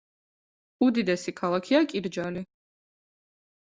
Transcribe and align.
უდიდესი 0.85 1.35
ქალაქია 1.43 1.85
კირჯალი. 1.95 2.47